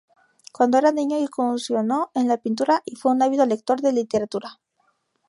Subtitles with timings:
[0.51, 4.59] Cuando era niño, incursionó en la pintura y fue un ávido lector de literatura.